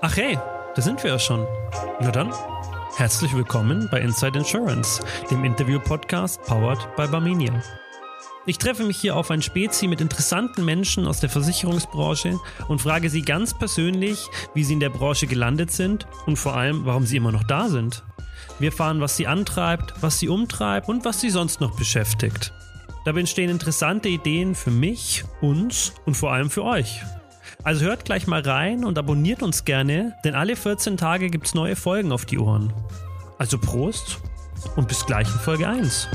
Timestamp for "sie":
13.10-13.22, 14.62-14.74, 17.04-17.16, 19.16-19.26, 20.20-20.28, 21.20-21.30